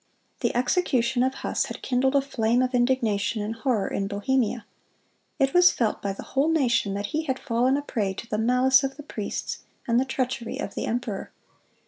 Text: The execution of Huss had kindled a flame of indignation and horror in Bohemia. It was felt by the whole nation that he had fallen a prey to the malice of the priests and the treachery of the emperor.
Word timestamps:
The 0.39 0.55
execution 0.55 1.21
of 1.21 1.35
Huss 1.35 1.65
had 1.65 1.83
kindled 1.83 2.15
a 2.15 2.23
flame 2.23 2.63
of 2.63 2.73
indignation 2.73 3.39
and 3.43 3.53
horror 3.53 3.87
in 3.87 4.07
Bohemia. 4.07 4.65
It 5.37 5.53
was 5.53 5.71
felt 5.71 6.01
by 6.01 6.11
the 6.11 6.23
whole 6.23 6.49
nation 6.49 6.95
that 6.95 7.05
he 7.13 7.25
had 7.25 7.37
fallen 7.37 7.77
a 7.77 7.83
prey 7.83 8.15
to 8.15 8.27
the 8.27 8.39
malice 8.39 8.83
of 8.83 8.97
the 8.97 9.03
priests 9.03 9.59
and 9.87 9.99
the 9.99 10.05
treachery 10.05 10.57
of 10.59 10.73
the 10.73 10.87
emperor. 10.87 11.31